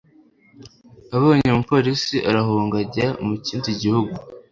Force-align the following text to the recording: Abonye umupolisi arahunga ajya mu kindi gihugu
Abonye 1.15 1.47
umupolisi 1.51 2.17
arahunga 2.29 2.75
ajya 2.83 3.07
mu 3.25 3.35
kindi 3.45 3.69
gihugu 3.81 4.13